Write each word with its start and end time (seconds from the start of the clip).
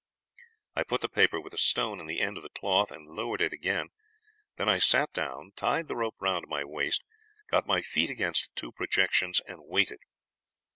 "I 0.75 0.81
put 0.83 1.01
the 1.01 1.09
paper 1.09 1.39
with 1.39 1.53
a 1.53 1.59
stone 1.59 1.99
in 1.99 2.07
the 2.07 2.21
end 2.21 2.35
of 2.37 2.41
the 2.41 2.49
cloth, 2.49 2.89
and 2.89 3.07
lowered 3.07 3.39
it 3.39 3.53
again. 3.53 3.89
Then 4.55 4.67
I 4.67 4.79
sat 4.79 5.13
down, 5.13 5.51
tied 5.55 5.87
the 5.87 5.95
rope 5.95 6.15
round 6.19 6.45
my 6.47 6.63
waist, 6.63 7.05
got 7.51 7.67
my 7.67 7.83
feet 7.83 8.09
against 8.09 8.55
two 8.55 8.71
projections, 8.71 9.41
and 9.41 9.59
waited. 9.61 9.99